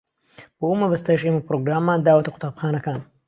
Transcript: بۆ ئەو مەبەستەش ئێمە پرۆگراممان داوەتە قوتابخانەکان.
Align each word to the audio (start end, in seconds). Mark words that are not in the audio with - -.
بۆ 0.59 0.65
ئەو 0.69 0.73
مەبەستەش 0.81 1.21
ئێمە 1.23 1.41
پرۆگراممان 1.47 1.99
داوەتە 2.05 2.29
قوتابخانەکان. 2.33 2.99